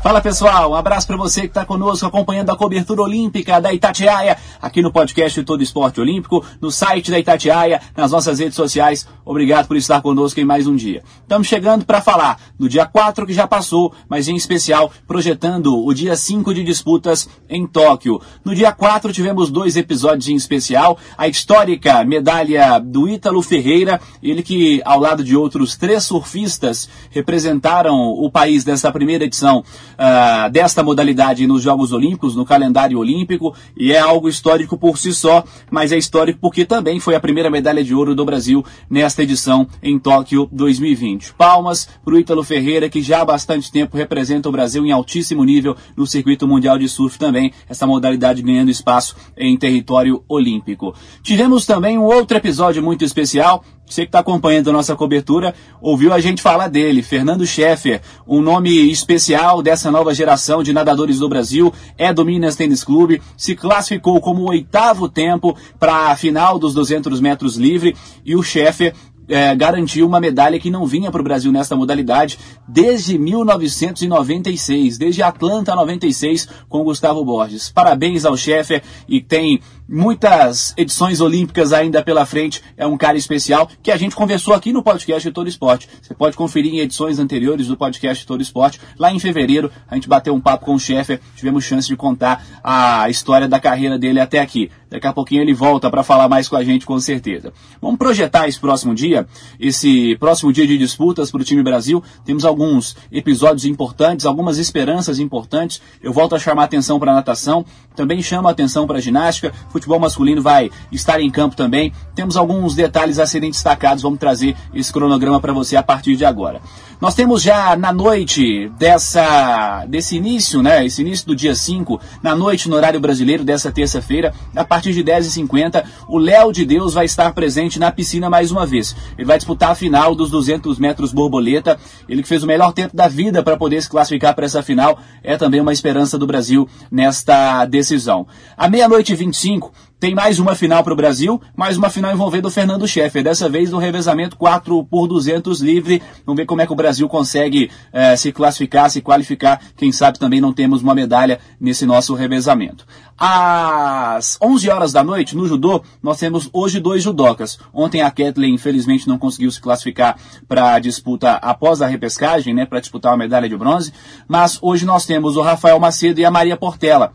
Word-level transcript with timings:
Fala 0.00 0.20
pessoal, 0.20 0.70
um 0.70 0.74
abraço 0.76 1.08
para 1.08 1.16
você 1.16 1.40
que 1.40 1.48
está 1.48 1.64
conosco 1.64 2.06
acompanhando 2.06 2.50
a 2.50 2.56
cobertura 2.56 3.02
olímpica 3.02 3.60
da 3.60 3.72
Itatiaia, 3.74 4.36
aqui 4.62 4.80
no 4.80 4.92
podcast 4.92 5.42
Todo 5.42 5.60
Esporte 5.60 6.00
Olímpico, 6.00 6.44
no 6.60 6.70
site 6.70 7.10
da 7.10 7.18
Itatiaia, 7.18 7.80
nas 7.96 8.12
nossas 8.12 8.38
redes 8.38 8.54
sociais. 8.54 9.08
Obrigado 9.24 9.66
por 9.66 9.76
estar 9.76 10.00
conosco 10.00 10.38
em 10.38 10.44
mais 10.44 10.68
um 10.68 10.76
dia. 10.76 11.02
Estamos 11.22 11.48
chegando 11.48 11.84
para 11.84 12.00
falar 12.00 12.40
do 12.56 12.68
dia 12.68 12.86
4 12.86 13.26
que 13.26 13.32
já 13.32 13.48
passou, 13.48 13.92
mas 14.08 14.28
em 14.28 14.36
especial 14.36 14.90
projetando 15.04 15.84
o 15.84 15.92
dia 15.92 16.14
5 16.14 16.54
de 16.54 16.62
disputas 16.62 17.28
em 17.50 17.66
Tóquio. 17.66 18.20
No 18.44 18.54
dia 18.54 18.70
4 18.70 19.12
tivemos 19.12 19.50
dois 19.50 19.76
episódios 19.76 20.28
em 20.28 20.36
especial, 20.36 20.96
a 21.18 21.26
histórica 21.26 22.04
medalha 22.04 22.78
do 22.78 23.08
Ítalo 23.08 23.42
Ferreira, 23.42 24.00
ele 24.22 24.44
que 24.44 24.80
ao 24.84 25.00
lado 25.00 25.24
de 25.24 25.36
outros 25.36 25.76
três 25.76 26.04
surfistas 26.04 26.88
representaram 27.10 27.96
o 27.96 28.30
país 28.30 28.64
nessa 28.64 28.92
primeira 28.92 29.24
edição 29.24 29.64
uh, 29.98 30.50
desta 30.50 30.82
modalidade 30.82 31.46
nos 31.46 31.62
Jogos 31.62 31.92
Olímpicos, 31.92 32.36
no 32.36 32.44
calendário 32.44 32.98
olímpico, 32.98 33.54
e 33.76 33.92
é 33.92 33.98
algo 33.98 34.28
histórico 34.28 34.78
por 34.78 34.96
si 34.96 35.12
só, 35.12 35.44
mas 35.70 35.92
é 35.92 35.98
histórico 35.98 36.38
porque 36.40 36.64
também 36.64 37.00
foi 37.00 37.14
a 37.14 37.20
primeira 37.20 37.50
medalha 37.50 37.82
de 37.82 37.94
ouro 37.94 38.14
do 38.14 38.24
Brasil 38.24 38.64
nesta 38.88 39.22
edição 39.22 39.66
em 39.82 39.98
Tóquio 39.98 40.48
2020. 40.52 41.34
Palmas 41.34 41.88
para 42.04 42.14
o 42.14 42.18
Ítalo 42.18 42.44
Ferreira, 42.44 42.88
que 42.88 43.02
já 43.02 43.22
há 43.22 43.24
bastante 43.24 43.70
tempo 43.70 43.96
representa 43.96 44.48
o 44.48 44.52
Brasil 44.52 44.84
em 44.86 44.92
altíssimo 44.92 45.44
nível 45.44 45.76
no 45.96 46.06
circuito 46.06 46.46
mundial 46.46 46.78
de 46.78 46.88
surf 46.88 47.18
também, 47.18 47.52
essa 47.68 47.86
modalidade 47.86 48.42
ganhando 48.42 48.70
espaço 48.70 49.16
em 49.36 49.56
território 49.56 50.22
olímpico. 50.28 50.94
Tivemos 51.22 51.66
também 51.66 51.98
um 51.98 52.04
outro 52.04 52.36
episódio 52.36 52.82
muito 52.82 53.04
especial, 53.04 53.64
você 53.88 54.02
que 54.02 54.08
está 54.08 54.20
acompanhando 54.20 54.70
a 54.70 54.72
nossa 54.72 54.94
cobertura, 54.94 55.54
ouviu 55.80 56.12
a 56.12 56.20
gente 56.20 56.42
falar 56.42 56.68
dele, 56.68 57.02
Fernando 57.02 57.46
Scheffer, 57.46 58.00
um 58.26 58.40
nome 58.40 58.70
especial 58.90 59.62
dessa 59.62 59.90
nova 59.90 60.14
geração 60.14 60.62
de 60.62 60.72
nadadores 60.72 61.18
do 61.18 61.28
Brasil, 61.28 61.72
é 61.96 62.12
do 62.12 62.24
Minas 62.24 62.56
Tênis 62.56 62.84
Clube, 62.84 63.22
se 63.36 63.56
classificou 63.56 64.20
como 64.20 64.42
o 64.42 64.48
oitavo 64.50 65.08
tempo 65.08 65.56
para 65.78 66.10
a 66.10 66.16
final 66.16 66.58
dos 66.58 66.74
200 66.74 67.20
metros 67.20 67.56
livre 67.56 67.96
e 68.24 68.36
o 68.36 68.42
Scheffer 68.42 68.94
é, 69.28 69.54
garantiu 69.54 70.06
uma 70.06 70.20
medalha 70.20 70.58
que 70.58 70.70
não 70.70 70.86
vinha 70.86 71.10
para 71.10 71.20
o 71.20 71.24
Brasil 71.24 71.52
nesta 71.52 71.76
modalidade 71.76 72.38
desde 72.66 73.18
1996, 73.18 74.96
desde 74.96 75.22
Atlanta 75.22 75.74
96 75.74 76.48
com 76.68 76.82
Gustavo 76.82 77.24
Borges. 77.24 77.70
Parabéns 77.70 78.24
ao 78.24 78.36
chefe 78.36 78.82
e 79.06 79.20
tem 79.20 79.60
muitas 79.88 80.74
edições 80.76 81.20
olímpicas 81.20 81.72
ainda 81.72 82.02
pela 82.02 82.26
frente. 82.26 82.62
É 82.76 82.86
um 82.86 82.96
cara 82.96 83.16
especial 83.16 83.70
que 83.82 83.90
a 83.90 83.96
gente 83.96 84.14
conversou 84.14 84.52
aqui 84.52 84.72
no 84.72 84.82
podcast 84.82 85.30
Todo 85.30 85.48
Esporte. 85.48 85.88
Você 86.02 86.14
pode 86.14 86.36
conferir 86.36 86.74
em 86.74 86.80
edições 86.80 87.18
anteriores 87.18 87.68
do 87.68 87.76
podcast 87.76 88.26
Todo 88.26 88.42
Esporte. 88.42 88.80
Lá 88.98 89.12
em 89.12 89.18
fevereiro 89.18 89.70
a 89.88 89.94
gente 89.94 90.08
bateu 90.08 90.34
um 90.34 90.40
papo 90.40 90.66
com 90.66 90.74
o 90.74 90.80
chefe, 90.80 91.18
tivemos 91.34 91.64
chance 91.64 91.88
de 91.88 91.96
contar 91.96 92.44
a 92.62 93.08
história 93.08 93.48
da 93.48 93.58
carreira 93.58 93.98
dele 93.98 94.20
até 94.20 94.40
aqui. 94.40 94.70
Daqui 94.90 95.06
a 95.06 95.12
pouquinho 95.12 95.42
ele 95.42 95.52
volta 95.52 95.90
para 95.90 96.02
falar 96.02 96.28
mais 96.28 96.48
com 96.48 96.56
a 96.56 96.64
gente, 96.64 96.86
com 96.86 96.98
certeza. 96.98 97.52
Vamos 97.80 97.98
projetar 97.98 98.48
esse 98.48 98.58
próximo 98.58 98.94
dia, 98.94 99.26
esse 99.60 100.16
próximo 100.16 100.52
dia 100.52 100.66
de 100.66 100.78
disputas 100.78 101.30
para 101.30 101.42
o 101.42 101.44
time 101.44 101.62
Brasil. 101.62 102.02
Temos 102.24 102.44
alguns 102.44 102.96
episódios 103.12 103.66
importantes, 103.66 104.24
algumas 104.24 104.56
esperanças 104.56 105.18
importantes. 105.18 105.80
Eu 106.02 106.12
volto 106.12 106.34
a 106.34 106.38
chamar 106.38 106.64
atenção 106.64 106.98
para 106.98 107.12
a 107.12 107.14
natação, 107.14 107.66
também 107.94 108.22
chamo 108.22 108.48
a 108.48 108.50
atenção 108.50 108.86
para 108.86 108.98
a 108.98 109.00
ginástica. 109.00 109.52
Futebol 109.78 110.00
masculino 110.00 110.42
vai 110.42 110.70
estar 110.90 111.20
em 111.20 111.30
campo 111.30 111.56
também. 111.56 111.92
Temos 112.14 112.36
alguns 112.36 112.74
detalhes 112.74 113.18
a 113.18 113.26
serem 113.26 113.50
destacados. 113.50 114.02
Vamos 114.02 114.18
trazer 114.18 114.56
esse 114.74 114.92
cronograma 114.92 115.40
para 115.40 115.52
você 115.52 115.76
a 115.76 115.82
partir 115.82 116.16
de 116.16 116.24
agora. 116.24 116.60
Nós 117.00 117.14
temos 117.14 117.42
já 117.42 117.76
na 117.76 117.92
noite 117.92 118.68
dessa, 118.76 119.84
desse 119.86 120.16
início, 120.16 120.60
né? 120.60 120.84
Esse 120.84 121.00
início 121.00 121.24
do 121.28 121.36
dia 121.36 121.54
5, 121.54 122.00
na 122.20 122.34
noite 122.34 122.68
no 122.68 122.74
horário 122.74 122.98
brasileiro 122.98 123.44
dessa 123.44 123.70
terça-feira, 123.70 124.34
a 124.54 124.64
partir 124.64 124.92
de 124.92 125.04
10h50, 125.04 125.84
o 126.08 126.18
Léo 126.18 126.52
de 126.52 126.66
Deus 126.66 126.94
vai 126.94 127.04
estar 127.04 127.32
presente 127.32 127.78
na 127.78 127.92
piscina 127.92 128.28
mais 128.28 128.50
uma 128.50 128.66
vez. 128.66 128.96
Ele 129.16 129.26
vai 129.26 129.36
disputar 129.36 129.70
a 129.70 129.74
final 129.76 130.12
dos 130.12 130.28
200 130.28 130.76
metros 130.80 131.12
borboleta. 131.12 131.78
Ele 132.08 132.20
que 132.20 132.28
fez 132.28 132.42
o 132.42 132.48
melhor 132.48 132.72
tempo 132.72 132.96
da 132.96 133.06
vida 133.06 133.44
para 133.44 133.56
poder 133.56 133.80
se 133.80 133.88
classificar 133.88 134.34
para 134.34 134.46
essa 134.46 134.60
final. 134.60 134.98
É 135.22 135.36
também 135.36 135.60
uma 135.60 135.72
esperança 135.72 136.18
do 136.18 136.26
Brasil 136.26 136.68
nesta 136.90 137.64
decisão. 137.64 138.26
À 138.56 138.68
meia-noite 138.68 139.12
e 139.12 139.16
25, 139.16 139.67
tem 140.00 140.14
mais 140.14 140.38
uma 140.38 140.54
final 140.54 140.84
para 140.84 140.92
o 140.92 140.96
Brasil, 140.96 141.40
mais 141.56 141.76
uma 141.76 141.90
final 141.90 142.12
envolvendo 142.12 142.46
o 142.46 142.50
Fernando 142.50 142.86
Scheffer, 142.86 143.22
dessa 143.22 143.48
vez 143.48 143.70
no 143.70 143.78
revezamento 143.78 144.36
4 144.36 144.84
por 144.84 145.08
200 145.08 145.60
livre. 145.60 146.00
Vamos 146.24 146.38
ver 146.38 146.46
como 146.46 146.62
é 146.62 146.66
que 146.66 146.72
o 146.72 146.76
Brasil 146.76 147.08
consegue 147.08 147.68
eh, 147.92 148.14
se 148.16 148.30
classificar, 148.30 148.88
se 148.90 149.00
qualificar. 149.00 149.60
Quem 149.76 149.90
sabe 149.90 150.18
também 150.18 150.40
não 150.40 150.52
temos 150.52 150.82
uma 150.82 150.94
medalha 150.94 151.40
nesse 151.60 151.84
nosso 151.84 152.14
revezamento. 152.14 152.86
Às 153.18 154.38
11 154.40 154.70
horas 154.70 154.92
da 154.92 155.02
noite, 155.02 155.36
no 155.36 155.48
judô, 155.48 155.82
nós 156.00 156.20
temos 156.20 156.48
hoje 156.52 156.78
dois 156.78 157.02
judocas. 157.02 157.58
Ontem 157.74 158.00
a 158.00 158.10
Kathleen, 158.10 158.54
infelizmente, 158.54 159.08
não 159.08 159.18
conseguiu 159.18 159.50
se 159.50 159.60
classificar 159.60 160.16
para 160.46 160.74
a 160.74 160.78
disputa 160.78 161.32
após 161.32 161.82
a 161.82 161.88
repescagem, 161.88 162.54
né, 162.54 162.64
para 162.64 162.78
disputar 162.78 163.10
uma 163.10 163.18
medalha 163.18 163.48
de 163.48 163.56
bronze. 163.56 163.92
Mas 164.28 164.58
hoje 164.62 164.86
nós 164.86 165.04
temos 165.04 165.36
o 165.36 165.42
Rafael 165.42 165.80
Macedo 165.80 166.20
e 166.20 166.24
a 166.24 166.30
Maria 166.30 166.56
Portela 166.56 167.12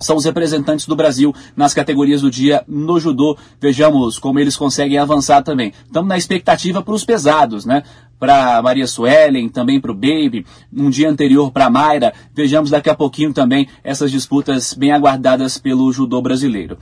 são 0.00 0.16
os 0.16 0.24
representantes 0.24 0.86
do 0.86 0.96
Brasil 0.96 1.34
nas 1.56 1.74
categorias 1.74 2.22
do 2.22 2.30
dia 2.30 2.62
no 2.66 2.98
judô. 3.00 3.36
Vejamos 3.60 4.18
como 4.18 4.38
eles 4.38 4.56
conseguem 4.56 4.98
avançar 4.98 5.42
também. 5.42 5.72
Estamos 5.84 6.08
na 6.08 6.16
expectativa 6.16 6.82
para 6.82 6.94
os 6.94 7.04
pesados, 7.04 7.64
né? 7.64 7.82
Para 8.18 8.60
Maria 8.62 8.86
Suelen, 8.86 9.48
também 9.48 9.80
para 9.80 9.92
o 9.92 9.94
Baby, 9.94 10.44
um 10.72 10.90
dia 10.90 11.08
anterior 11.08 11.52
para 11.52 11.70
Mayra. 11.70 12.12
Vejamos 12.34 12.70
daqui 12.70 12.90
a 12.90 12.94
pouquinho 12.94 13.32
também 13.32 13.68
essas 13.84 14.10
disputas 14.10 14.74
bem 14.74 14.92
aguardadas 14.92 15.58
pelo 15.58 15.92
judô 15.92 16.20
brasileiro. 16.20 16.78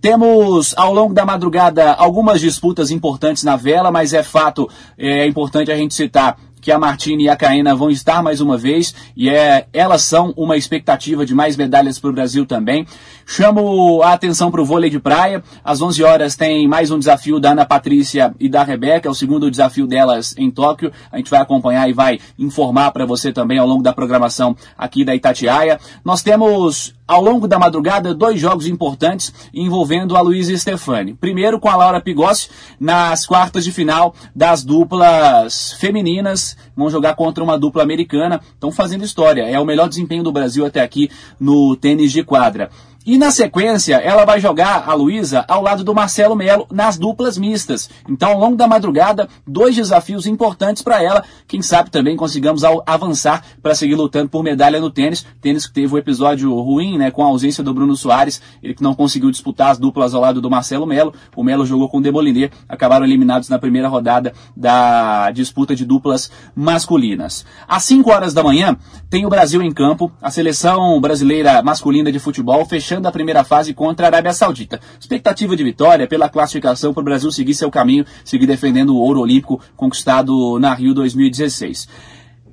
Temos 0.00 0.74
ao 0.76 0.94
longo 0.94 1.12
da 1.12 1.26
madrugada 1.26 1.92
algumas 1.92 2.40
disputas 2.40 2.92
importantes 2.92 3.42
na 3.42 3.56
vela, 3.56 3.90
mas 3.90 4.12
é 4.12 4.22
fato, 4.22 4.70
é 4.96 5.26
importante 5.26 5.72
a 5.72 5.76
gente 5.76 5.92
citar 5.92 6.38
que 6.68 6.72
a 6.72 6.78
Martini 6.78 7.24
e 7.24 7.28
a 7.30 7.34
Caena 7.34 7.74
vão 7.74 7.90
estar 7.90 8.22
mais 8.22 8.42
uma 8.42 8.58
vez 8.58 8.94
e 9.16 9.30
é, 9.30 9.66
elas 9.72 10.02
são 10.02 10.34
uma 10.36 10.54
expectativa 10.54 11.24
de 11.24 11.34
mais 11.34 11.56
medalhas 11.56 11.98
para 11.98 12.10
o 12.10 12.12
Brasil 12.12 12.44
também. 12.44 12.86
Chamo 13.24 14.02
a 14.02 14.12
atenção 14.12 14.50
para 14.50 14.60
o 14.60 14.66
vôlei 14.66 14.90
de 14.90 15.00
praia. 15.00 15.42
Às 15.64 15.80
11 15.80 16.04
horas 16.04 16.36
tem 16.36 16.68
mais 16.68 16.90
um 16.90 16.98
desafio 16.98 17.40
da 17.40 17.52
Ana 17.52 17.64
Patrícia 17.64 18.34
e 18.38 18.50
da 18.50 18.64
Rebeca, 18.64 19.08
é 19.08 19.10
o 19.10 19.14
segundo 19.14 19.50
desafio 19.50 19.86
delas 19.86 20.34
em 20.36 20.50
Tóquio. 20.50 20.92
A 21.10 21.16
gente 21.16 21.30
vai 21.30 21.40
acompanhar 21.40 21.88
e 21.88 21.94
vai 21.94 22.20
informar 22.38 22.90
para 22.90 23.06
você 23.06 23.32
também 23.32 23.56
ao 23.56 23.66
longo 23.66 23.82
da 23.82 23.94
programação 23.94 24.54
aqui 24.76 25.06
da 25.06 25.14
Itatiaia. 25.14 25.80
Nós 26.04 26.22
temos 26.22 26.94
ao 27.08 27.22
longo 27.22 27.48
da 27.48 27.58
madrugada, 27.58 28.14
dois 28.14 28.38
jogos 28.38 28.66
importantes 28.66 29.32
envolvendo 29.54 30.14
a 30.14 30.20
Luísa 30.20 30.54
Stefani. 30.54 31.14
Primeiro 31.14 31.58
com 31.58 31.70
a 31.70 31.74
Laura 31.74 32.02
Pigossi 32.02 32.50
nas 32.78 33.24
quartas 33.24 33.64
de 33.64 33.72
final 33.72 34.14
das 34.36 34.62
duplas 34.62 35.72
femininas. 35.80 36.54
Vão 36.76 36.90
jogar 36.90 37.14
contra 37.14 37.42
uma 37.42 37.58
dupla 37.58 37.82
americana. 37.82 38.40
Estão 38.54 38.70
fazendo 38.70 39.04
história. 39.04 39.42
É 39.42 39.58
o 39.58 39.64
melhor 39.64 39.88
desempenho 39.88 40.22
do 40.22 40.32
Brasil 40.32 40.64
até 40.64 40.80
aqui 40.80 41.10
no 41.38 41.76
tênis 41.76 42.12
de 42.12 42.22
quadra. 42.22 42.70
E 43.08 43.16
na 43.16 43.30
sequência, 43.30 43.96
ela 43.96 44.26
vai 44.26 44.38
jogar 44.38 44.84
a 44.86 44.92
Luísa 44.92 45.42
ao 45.48 45.62
lado 45.62 45.82
do 45.82 45.94
Marcelo 45.94 46.36
Melo 46.36 46.66
nas 46.70 46.98
duplas 46.98 47.38
mistas. 47.38 47.88
Então, 48.06 48.32
ao 48.32 48.38
longo 48.38 48.54
da 48.54 48.68
madrugada, 48.68 49.30
dois 49.46 49.74
desafios 49.74 50.26
importantes 50.26 50.82
para 50.82 51.02
ela. 51.02 51.24
Quem 51.46 51.62
sabe 51.62 51.88
também 51.88 52.18
consigamos 52.18 52.62
avançar 52.84 53.42
para 53.62 53.74
seguir 53.74 53.94
lutando 53.94 54.28
por 54.28 54.44
medalha 54.44 54.78
no 54.78 54.90
tênis. 54.90 55.24
Tênis 55.40 55.66
que 55.66 55.72
teve 55.72 55.94
um 55.94 55.96
episódio 55.96 56.54
ruim, 56.60 56.98
né, 56.98 57.10
com 57.10 57.24
a 57.24 57.28
ausência 57.28 57.64
do 57.64 57.72
Bruno 57.72 57.96
Soares, 57.96 58.42
ele 58.62 58.74
que 58.74 58.82
não 58.82 58.94
conseguiu 58.94 59.30
disputar 59.30 59.70
as 59.70 59.78
duplas 59.78 60.12
ao 60.12 60.20
lado 60.20 60.42
do 60.42 60.50
Marcelo 60.50 60.86
Melo. 60.86 61.14
O 61.34 61.42
Melo 61.42 61.64
jogou 61.64 61.88
com 61.88 61.96
o 61.96 62.02
Demoliner, 62.02 62.50
acabaram 62.68 63.06
eliminados 63.06 63.48
na 63.48 63.58
primeira 63.58 63.88
rodada 63.88 64.34
da 64.54 65.30
disputa 65.30 65.74
de 65.74 65.86
duplas 65.86 66.30
masculinas. 66.54 67.46
Às 67.66 67.84
5 67.84 68.10
horas 68.10 68.34
da 68.34 68.42
manhã, 68.42 68.76
tem 69.08 69.24
o 69.24 69.30
Brasil 69.30 69.62
em 69.62 69.72
campo, 69.72 70.12
a 70.20 70.30
seleção 70.30 71.00
brasileira 71.00 71.62
masculina 71.62 72.12
de 72.12 72.18
futebol 72.18 72.66
fechando 72.66 72.97
da 73.02 73.12
primeira 73.12 73.44
fase 73.44 73.74
contra 73.74 74.06
a 74.06 74.08
Arábia 74.08 74.32
Saudita. 74.32 74.80
Expectativa 74.98 75.56
de 75.56 75.64
vitória 75.64 76.06
pela 76.06 76.28
classificação 76.28 76.92
para 76.92 77.00
o 77.00 77.04
Brasil 77.04 77.30
seguir 77.30 77.54
seu 77.54 77.70
caminho, 77.70 78.04
seguir 78.24 78.46
defendendo 78.46 78.94
o 78.94 78.98
ouro 78.98 79.20
olímpico 79.20 79.60
conquistado 79.76 80.58
na 80.58 80.74
Rio 80.74 80.94
2016. 80.94 81.88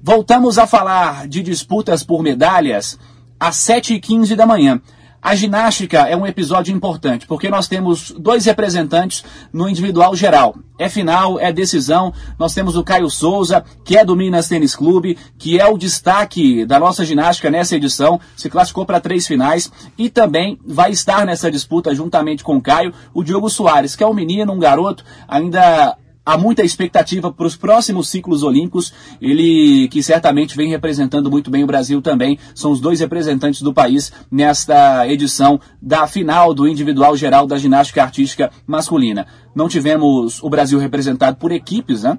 Voltamos 0.02 0.58
a 0.58 0.68
falar 0.68 1.28
de 1.28 1.42
disputas 1.42 2.04
por 2.04 2.22
medalhas 2.22 3.00
às 3.40 3.56
7h15 3.58 4.36
da 4.36 4.46
manhã. 4.46 4.80
A 5.25 5.33
ginástica 5.33 6.01
é 6.07 6.16
um 6.16 6.27
episódio 6.27 6.72
importante, 6.72 7.25
porque 7.25 7.50
nós 7.50 7.68
temos 7.68 8.12
dois 8.12 8.45
representantes 8.45 9.25
no 9.51 9.68
individual 9.68 10.16
geral. 10.16 10.56
É 10.77 10.88
final, 10.88 11.39
é 11.39 11.51
decisão. 11.51 12.13
Nós 12.38 12.54
temos 12.54 12.75
o 12.75 12.83
Caio 12.83 13.10
Souza, 13.10 13.66
que 13.83 13.98
é 13.98 14.06
do 14.06 14.16
Minas 14.16 14.48
Tênis 14.48 14.75
Clube, 14.75 15.18
que 15.36 15.60
é 15.60 15.66
o 15.66 15.80
destaque 15.80 16.63
da 16.63 16.77
nossa 16.77 17.04
ginástica 17.04 17.50
nessa 17.50 17.75
edição, 17.75 18.22
se 18.38 18.51
classificou 18.51 18.86
para 18.86 19.00
três 19.00 19.25
finais 19.25 19.72
e 19.98 20.12
também 20.12 20.60
vai 20.63 20.92
estar 20.92 21.25
nessa 21.25 21.50
disputa 21.50 21.95
juntamente 21.95 22.44
com 22.44 22.57
o 22.57 22.62
Caio, 22.62 22.94
o 23.12 23.24
Diogo 23.24 23.50
Soares, 23.50 23.95
que 23.95 24.04
é 24.04 24.07
um 24.07 24.13
menino, 24.13 24.54
um 24.54 24.60
garoto, 24.60 25.04
ainda 25.27 25.98
há 26.25 26.38
muita 26.38 26.63
expectativa 26.63 27.31
para 27.31 27.45
os 27.45 27.56
próximos 27.56 28.10
ciclos 28.10 28.42
olímpicos. 28.42 28.92
Ele 29.22 29.88
que 29.89 30.01
certamente 30.01 30.57
vem 30.57 30.69
representando 30.69 31.30
muito 31.30 31.51
bem 31.51 31.63
o 31.63 31.68
Brasil 31.68 32.01
também. 32.01 32.39
São 32.54 32.72
os 32.72 32.80
dois 32.80 33.00
representantes 33.00 33.62
do 33.62 33.74
país 33.74 34.12
nesta 34.31 35.07
edição 35.07 35.60
da 35.81 36.07
final 36.07 36.54
do 36.54 36.68
individual 36.68 37.16
geral 37.16 37.45
da 37.45 37.57
ginástica 37.57 38.01
artística 38.01 38.51
masculina. 38.66 39.27
Não 39.54 39.69
tivemos 39.69 40.42
o 40.42 40.50
Brasil 40.50 40.80
representado 40.80 41.38
por 41.38 41.51
equipes, 41.51 42.04
né? 42.04 42.18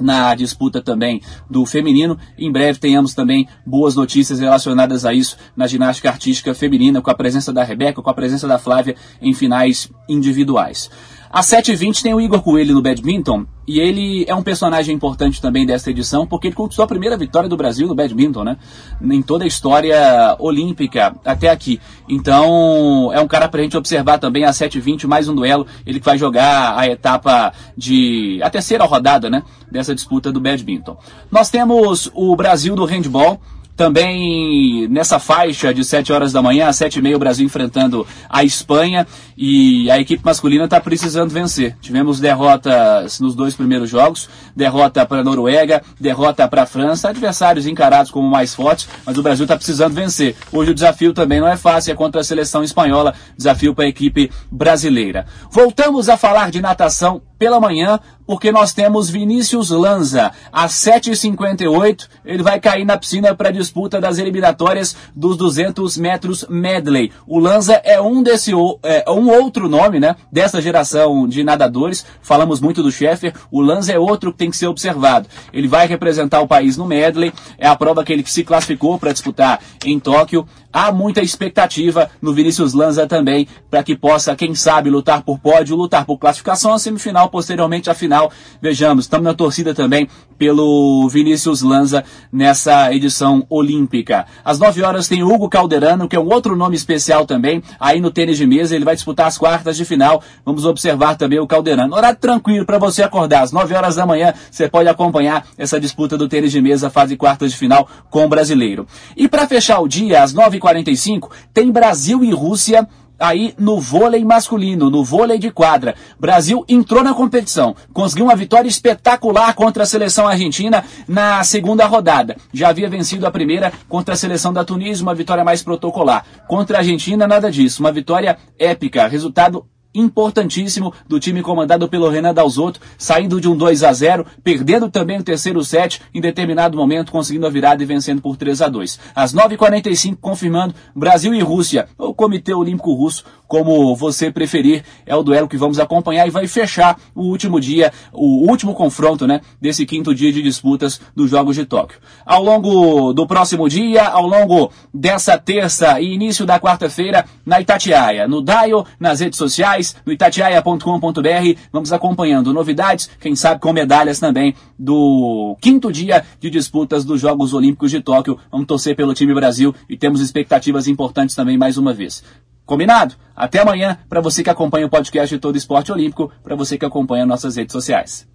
na 0.00 0.34
disputa 0.34 0.82
também 0.82 1.20
do 1.48 1.64
feminino. 1.64 2.18
Em 2.38 2.50
breve 2.50 2.78
tenhamos 2.78 3.14
também 3.14 3.46
boas 3.64 3.94
notícias 3.94 4.40
relacionadas 4.40 5.04
a 5.04 5.12
isso 5.12 5.36
na 5.56 5.66
ginástica 5.66 6.08
artística 6.08 6.54
feminina, 6.54 7.00
com 7.00 7.10
a 7.10 7.14
presença 7.14 7.52
da 7.52 7.62
Rebeca, 7.62 8.02
com 8.02 8.10
a 8.10 8.14
presença 8.14 8.46
da 8.48 8.58
Flávia 8.58 8.96
em 9.20 9.32
finais 9.32 9.90
individuais. 10.08 10.90
Às 11.34 11.46
7h20 11.46 12.00
tem 12.00 12.14
o 12.14 12.20
Igor 12.20 12.40
Coelho 12.40 12.76
no 12.76 12.80
badminton, 12.80 13.44
e 13.66 13.80
ele 13.80 14.24
é 14.28 14.32
um 14.36 14.42
personagem 14.42 14.94
importante 14.94 15.42
também 15.42 15.66
desta 15.66 15.90
edição, 15.90 16.24
porque 16.24 16.46
ele 16.46 16.54
conquistou 16.54 16.84
a 16.84 16.86
primeira 16.86 17.16
vitória 17.16 17.48
do 17.48 17.56
Brasil 17.56 17.88
no 17.88 17.94
badminton, 17.94 18.44
né? 18.44 18.56
Em 19.02 19.20
toda 19.20 19.42
a 19.42 19.46
história 19.48 20.36
olímpica 20.38 21.16
até 21.24 21.50
aqui. 21.50 21.80
Então, 22.08 23.10
é 23.12 23.18
um 23.18 23.26
cara 23.26 23.48
pra 23.48 23.62
gente 23.62 23.76
observar 23.76 24.18
também 24.18 24.44
às 24.44 24.56
7h20, 24.56 25.08
mais 25.08 25.28
um 25.28 25.34
duelo. 25.34 25.66
Ele 25.84 25.98
que 25.98 26.06
vai 26.06 26.16
jogar 26.16 26.78
a 26.78 26.86
etapa 26.86 27.52
de. 27.76 28.38
a 28.40 28.48
terceira 28.48 28.84
rodada, 28.84 29.28
né? 29.28 29.42
Dessa 29.68 29.92
disputa 29.92 30.30
do 30.30 30.40
badminton. 30.40 30.96
Nós 31.32 31.50
temos 31.50 32.12
o 32.14 32.36
Brasil 32.36 32.76
do 32.76 32.84
handball 32.84 33.40
também 33.76 34.86
nessa 34.88 35.18
faixa 35.18 35.72
de 35.74 35.84
7 35.84 36.12
horas 36.12 36.32
da 36.32 36.42
manhã, 36.42 36.68
às 36.68 36.76
7 36.76 36.98
e 36.98 37.02
meia, 37.02 37.16
o 37.16 37.18
Brasil 37.18 37.44
enfrentando 37.44 38.06
a 38.28 38.44
Espanha 38.44 39.06
e 39.36 39.90
a 39.90 39.98
equipe 39.98 40.24
masculina 40.24 40.64
está 40.64 40.80
precisando 40.80 41.30
vencer. 41.30 41.76
Tivemos 41.80 42.20
derrotas 42.20 43.18
nos 43.20 43.34
dois 43.34 43.54
primeiros 43.54 43.90
jogos, 43.90 44.28
derrota 44.54 45.04
para 45.04 45.20
a 45.20 45.24
Noruega, 45.24 45.82
derrota 45.98 46.46
para 46.46 46.62
a 46.62 46.66
França, 46.66 47.08
adversários 47.08 47.66
encarados 47.66 48.10
como 48.10 48.28
mais 48.28 48.54
fortes, 48.54 48.88
mas 49.04 49.18
o 49.18 49.22
Brasil 49.22 49.44
está 49.44 49.56
precisando 49.56 49.94
vencer. 49.94 50.36
Hoje 50.52 50.70
o 50.70 50.74
desafio 50.74 51.12
também 51.12 51.40
não 51.40 51.48
é 51.48 51.56
fácil, 51.56 51.92
é 51.92 51.94
contra 51.96 52.20
a 52.20 52.24
seleção 52.24 52.62
espanhola, 52.62 53.14
desafio 53.36 53.74
para 53.74 53.84
a 53.84 53.88
equipe 53.88 54.30
brasileira. 54.50 55.26
Voltamos 55.50 56.08
a 56.08 56.16
falar 56.16 56.50
de 56.50 56.60
natação 56.60 57.22
pela 57.44 57.60
manhã, 57.60 58.00
porque 58.26 58.50
nós 58.50 58.72
temos 58.72 59.10
Vinícius 59.10 59.68
Lanza. 59.68 60.32
Às 60.50 60.72
7h58, 60.72 62.08
ele 62.24 62.42
vai 62.42 62.58
cair 62.58 62.82
na 62.82 62.96
piscina 62.96 63.34
para 63.34 63.50
a 63.50 63.52
disputa 63.52 64.00
das 64.00 64.16
eliminatórias 64.16 64.96
dos 65.14 65.36
200 65.36 65.98
metros 65.98 66.46
medley. 66.48 67.12
O 67.26 67.38
Lanza 67.38 67.74
é 67.84 68.00
um 68.00 68.22
desse 68.22 68.52
é, 68.82 69.04
um 69.10 69.30
outro 69.30 69.68
nome, 69.68 70.00
né, 70.00 70.16
dessa 70.32 70.58
geração 70.62 71.28
de 71.28 71.44
nadadores. 71.44 72.06
Falamos 72.22 72.62
muito 72.62 72.82
do 72.82 72.90
Sheffer. 72.90 73.34
O 73.50 73.60
Lanza 73.60 73.92
é 73.92 73.98
outro 73.98 74.32
que 74.32 74.38
tem 74.38 74.50
que 74.50 74.56
ser 74.56 74.68
observado. 74.68 75.28
Ele 75.52 75.68
vai 75.68 75.86
representar 75.86 76.40
o 76.40 76.48
país 76.48 76.78
no 76.78 76.86
medley. 76.86 77.30
É 77.58 77.68
a 77.68 77.76
prova 77.76 78.02
que 78.02 78.12
ele 78.12 78.24
se 78.26 78.42
classificou 78.42 78.98
para 78.98 79.12
disputar 79.12 79.60
em 79.84 80.00
Tóquio. 80.00 80.46
Há 80.72 80.90
muita 80.90 81.20
expectativa 81.20 82.10
no 82.20 82.32
Vinícius 82.32 82.72
Lanza 82.72 83.06
também 83.06 83.46
para 83.70 83.84
que 83.84 83.94
possa, 83.94 84.34
quem 84.34 84.56
sabe, 84.56 84.90
lutar 84.90 85.22
por 85.22 85.38
pódio, 85.38 85.76
lutar 85.76 86.04
por 86.04 86.18
classificação 86.18 86.76
semifinal, 86.78 87.28
posteriormente 87.34 87.90
a 87.90 87.94
final. 87.94 88.30
Vejamos, 88.62 89.06
estamos 89.06 89.24
na 89.24 89.34
torcida 89.34 89.74
também 89.74 90.08
pelo 90.38 91.08
Vinícius 91.08 91.62
Lanza 91.62 92.04
nessa 92.32 92.94
edição 92.94 93.44
olímpica. 93.50 94.24
Às 94.44 94.60
9 94.60 94.84
horas 94.84 95.08
tem 95.08 95.24
Hugo 95.24 95.48
Calderano, 95.48 96.08
que 96.08 96.14
é 96.14 96.20
um 96.20 96.32
outro 96.32 96.54
nome 96.54 96.76
especial 96.76 97.26
também, 97.26 97.60
aí 97.80 98.00
no 98.00 98.12
tênis 98.12 98.38
de 98.38 98.46
mesa, 98.46 98.76
ele 98.76 98.84
vai 98.84 98.94
disputar 98.94 99.26
as 99.26 99.36
quartas 99.36 99.76
de 99.76 99.84
final. 99.84 100.22
Vamos 100.44 100.64
observar 100.64 101.16
também 101.16 101.40
o 101.40 101.46
Calderano. 101.46 101.96
Horário 101.96 102.20
tranquilo 102.20 102.64
para 102.64 102.78
você 102.78 103.02
acordar, 103.02 103.42
às 103.42 103.50
9 103.50 103.74
horas 103.74 103.96
da 103.96 104.06
manhã, 104.06 104.32
você 104.48 104.68
pode 104.68 104.88
acompanhar 104.88 105.44
essa 105.58 105.80
disputa 105.80 106.16
do 106.16 106.28
tênis 106.28 106.52
de 106.52 106.62
mesa, 106.62 106.88
fase 106.88 107.16
quartas 107.16 107.50
de 107.50 107.58
final 107.58 107.88
com 108.10 108.24
o 108.24 108.28
brasileiro. 108.28 108.86
E 109.16 109.26
para 109.26 109.48
fechar 109.48 109.80
o 109.80 109.88
dia, 109.88 110.22
às 110.22 110.32
9h45, 110.32 111.30
tem 111.52 111.72
Brasil 111.72 112.22
e 112.22 112.30
Rússia 112.30 112.86
aí 113.18 113.54
no 113.58 113.80
vôlei 113.80 114.24
masculino, 114.24 114.90
no 114.90 115.04
vôlei 115.04 115.38
de 115.38 115.50
quadra. 115.50 115.94
Brasil 116.18 116.64
entrou 116.68 117.02
na 117.02 117.14
competição, 117.14 117.74
conseguiu 117.92 118.26
uma 118.26 118.36
vitória 118.36 118.68
espetacular 118.68 119.54
contra 119.54 119.82
a 119.82 119.86
seleção 119.86 120.26
argentina 120.26 120.84
na 121.06 121.42
segunda 121.44 121.86
rodada. 121.86 122.36
Já 122.52 122.68
havia 122.68 122.88
vencido 122.88 123.26
a 123.26 123.30
primeira 123.30 123.72
contra 123.88 124.14
a 124.14 124.16
seleção 124.16 124.52
da 124.52 124.64
Tunísia, 124.64 125.02
uma 125.02 125.14
vitória 125.14 125.44
mais 125.44 125.62
protocolar. 125.62 126.24
Contra 126.48 126.78
a 126.78 126.80
Argentina, 126.80 127.26
nada 127.26 127.50
disso, 127.50 127.82
uma 127.82 127.92
vitória 127.92 128.36
épica, 128.58 129.06
resultado 129.06 129.66
importantíssimo 129.94 130.92
do 131.08 131.20
time 131.20 131.42
comandado 131.42 131.88
pelo 131.88 132.08
Renan 132.08 132.34
Dalzotto, 132.34 132.80
saindo 132.98 133.40
de 133.40 133.48
um 133.48 133.56
2 133.56 133.84
a 133.84 133.92
0, 133.92 134.26
perdendo 134.42 134.90
também 134.90 135.18
o 135.18 135.22
terceiro 135.22 135.64
set 135.64 136.02
em 136.12 136.20
determinado 136.20 136.76
momento, 136.76 137.12
conseguindo 137.12 137.46
a 137.46 137.50
virada 137.50 137.82
e 137.82 137.86
vencendo 137.86 138.20
por 138.20 138.36
3 138.36 138.62
a 138.62 138.68
2. 138.68 138.98
Às 139.14 139.34
9h45, 139.34 140.16
confirmando 140.20 140.74
Brasil 140.94 141.34
e 141.34 141.40
Rússia, 141.40 141.88
o 141.96 142.12
Comitê 142.12 142.52
Olímpico 142.52 142.92
Russo, 142.92 143.24
como 143.46 143.94
você 143.94 144.30
preferir, 144.30 144.84
é 145.06 145.14
o 145.14 145.22
duelo 145.22 145.46
que 145.46 145.56
vamos 145.56 145.78
acompanhar 145.78 146.26
e 146.26 146.30
vai 146.30 146.46
fechar 146.46 146.98
o 147.14 147.22
último 147.22 147.60
dia, 147.60 147.92
o 148.12 148.48
último 148.50 148.74
confronto, 148.74 149.26
né, 149.26 149.40
desse 149.60 149.86
quinto 149.86 150.14
dia 150.14 150.32
de 150.32 150.42
disputas 150.42 151.00
dos 151.14 151.30
Jogos 151.30 151.54
de 151.54 151.64
Tóquio. 151.64 152.00
Ao 152.24 152.42
longo 152.42 153.12
do 153.12 153.26
próximo 153.26 153.68
dia, 153.68 154.06
ao 154.06 154.26
longo 154.26 154.72
dessa 154.92 155.38
terça 155.38 156.00
e 156.00 156.14
início 156.14 156.46
da 156.46 156.58
quarta-feira, 156.58 157.26
na 157.44 157.60
Itatiaia, 157.60 158.26
no 158.26 158.42
Dial, 158.42 158.86
nas 158.98 159.20
redes 159.20 159.38
sociais, 159.38 159.83
mais 159.84 159.96
no 160.06 160.12
itatiaia.com.br. 160.12 161.58
Vamos 161.72 161.92
acompanhando 161.92 162.52
novidades, 162.52 163.10
quem 163.20 163.36
sabe 163.36 163.60
com 163.60 163.72
medalhas 163.72 164.18
também 164.18 164.54
do 164.78 165.56
quinto 165.60 165.92
dia 165.92 166.24
de 166.40 166.48
disputas 166.48 167.04
dos 167.04 167.20
Jogos 167.20 167.52
Olímpicos 167.52 167.90
de 167.90 168.00
Tóquio. 168.00 168.38
Vamos 168.50 168.66
torcer 168.66 168.96
pelo 168.96 169.12
time 169.12 169.34
Brasil 169.34 169.74
e 169.88 169.96
temos 169.96 170.20
expectativas 170.20 170.88
importantes 170.88 171.36
também 171.36 171.58
mais 171.58 171.76
uma 171.76 171.92
vez. 171.92 172.22
Combinado? 172.64 173.14
Até 173.36 173.60
amanhã, 173.60 173.98
para 174.08 174.22
você 174.22 174.42
que 174.42 174.48
acompanha 174.48 174.86
o 174.86 174.90
podcast 174.90 175.34
de 175.34 175.40
Todo 175.40 175.56
Esporte 175.56 175.92
Olímpico, 175.92 176.30
para 176.42 176.56
você 176.56 176.78
que 176.78 176.86
acompanha 176.86 177.26
nossas 177.26 177.56
redes 177.56 177.72
sociais. 177.72 178.26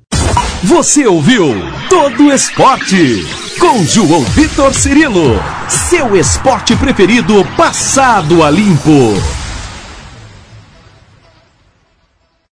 Você 0.63 1.07
ouviu 1.07 1.45
Todo 1.89 2.31
Esporte 2.31 3.25
com 3.59 3.83
João 3.83 4.21
Vitor 4.21 4.73
Cirilo, 4.73 5.39
seu 5.67 6.15
esporte 6.15 6.75
preferido 6.75 7.43
passado 7.57 8.43
a 8.43 8.51
limpo. 8.51 9.38